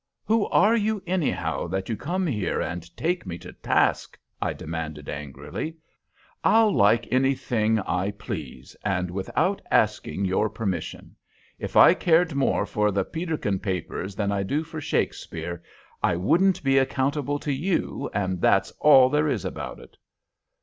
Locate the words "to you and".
17.37-18.41